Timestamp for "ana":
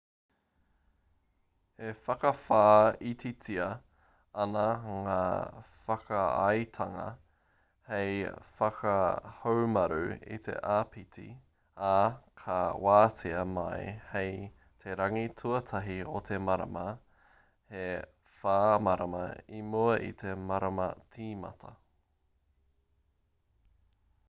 4.43-4.63